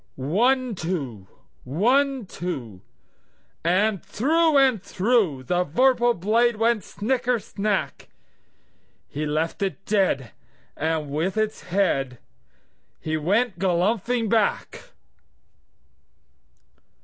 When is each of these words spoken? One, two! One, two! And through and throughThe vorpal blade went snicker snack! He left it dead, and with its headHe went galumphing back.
One, 0.15 0.73
two! 0.73 1.27
One, 1.63 2.25
two! 2.25 2.81
And 3.63 4.03
through 4.03 4.57
and 4.57 4.81
throughThe 4.81 5.63
vorpal 5.71 6.19
blade 6.19 6.55
went 6.55 6.83
snicker 6.83 7.37
snack! 7.37 8.09
He 9.07 9.27
left 9.27 9.61
it 9.61 9.85
dead, 9.85 10.31
and 10.75 11.11
with 11.11 11.37
its 11.37 11.65
headHe 11.65 12.19
went 13.21 13.59
galumphing 13.59 14.27
back. 14.27 14.89